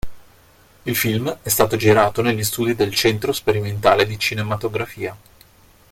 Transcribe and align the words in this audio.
Il 0.81 0.95
film 0.95 1.37
è 1.43 1.47
stato 1.49 1.75
girato 1.75 2.23
negli 2.23 2.43
studi 2.43 2.73
del 2.73 2.91
Centro 2.91 3.31
sperimentale 3.31 4.07
di 4.07 4.17
cinematografia. 4.17 5.15